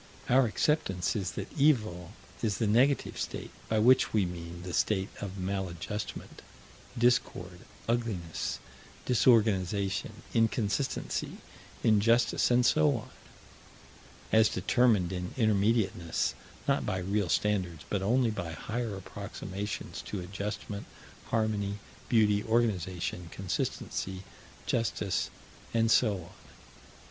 [0.29, 5.09] Our acceptance is that Evil is the negative state, by which we mean the state
[5.19, 6.41] of maladjustment,
[6.97, 8.57] discord, ugliness,
[9.05, 11.37] disorganization, inconsistency,
[11.83, 13.11] injustice, and so on
[14.31, 16.33] as determined in Intermediateness,
[16.67, 20.87] not by real standards, but only by higher approximations to adjustment,
[21.27, 21.77] harmony,
[22.09, 24.23] beauty, organization, consistency,
[24.65, 25.29] justice,
[25.75, 26.33] and so on.